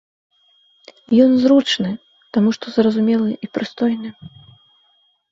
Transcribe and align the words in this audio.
Ён 1.25 1.31
зручны, 1.41 1.91
таму 2.37 2.49
што 2.55 2.65
зразумелы 2.77 3.29
і 3.49 3.51
прыстойны. 3.59 4.09